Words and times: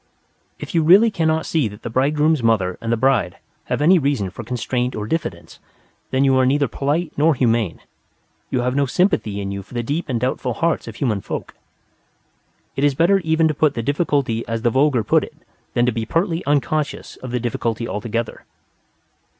If 0.57 0.73
you 0.73 0.81
really 0.81 1.11
cannot 1.11 1.45
see 1.45 1.67
that 1.67 1.83
the 1.83 1.89
bridegroom's 1.91 2.41
mother 2.41 2.75
and 2.81 2.91
the 2.91 2.97
bride 2.97 3.37
have 3.65 3.83
any 3.83 3.99
reason 3.99 4.31
for 4.31 4.43
constraint 4.43 4.95
or 4.95 5.05
diffidence, 5.05 5.59
then 6.09 6.23
you 6.23 6.35
are 6.39 6.45
neither 6.47 6.67
polite 6.67 7.13
nor 7.17 7.35
humane: 7.35 7.81
you 8.49 8.61
have 8.61 8.75
no 8.75 8.87
sympathy 8.87 9.39
in 9.39 9.51
you 9.51 9.61
for 9.61 9.75
the 9.75 9.83
deep 9.83 10.09
and 10.09 10.19
doubtful 10.19 10.55
hearts 10.55 10.87
of 10.87 10.95
human 10.95 11.21
folk." 11.21 11.53
It 12.75 12.83
is 12.83 12.95
better 12.95 13.19
even 13.19 13.47
to 13.49 13.53
put 13.53 13.75
the 13.75 13.83
difficulty 13.83 14.43
as 14.47 14.63
the 14.63 14.71
vulgar 14.71 15.03
put 15.03 15.23
it 15.23 15.37
than 15.75 15.85
to 15.85 15.91
be 15.91 16.07
pertly 16.07 16.41
unconscious 16.47 17.17
of 17.17 17.29
the 17.29 17.39
difficulty 17.39 17.87
altogether. 17.87 18.45